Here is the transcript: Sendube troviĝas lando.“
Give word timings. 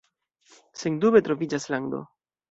Sendube 0.83 1.21
troviĝas 1.27 1.67
lando.“ 1.75 2.01